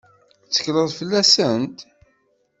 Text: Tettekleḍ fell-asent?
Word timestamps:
Tettekleḍ 0.43 0.87
fell-asent? 0.99 1.79